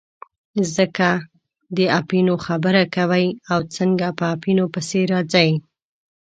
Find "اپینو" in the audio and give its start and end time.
1.99-2.35, 4.35-4.65